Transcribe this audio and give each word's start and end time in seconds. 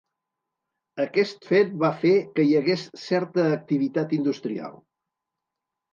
Aquest 1.03 1.45
fet 1.49 1.75
va 1.83 1.91
fer 2.05 2.15
que 2.39 2.47
hi 2.47 2.57
hagués 2.61 2.85
certa 3.05 3.45
activitat 3.59 4.17
industrial. 4.21 4.77